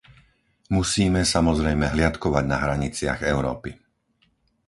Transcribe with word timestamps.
Musíme, 0.77 1.21
samozrejme, 1.33 1.85
hliadkovať 1.95 2.43
na 2.53 2.57
hraniciach 2.65 3.19
Európy. 3.33 3.71